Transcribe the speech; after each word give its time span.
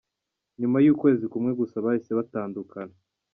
Nyuma 0.59 0.77
y’ukwezi 0.85 1.25
kumwe 1.31 1.51
gusa 1.59 1.83
bahise 1.85 2.11
batandukana. 2.19 2.93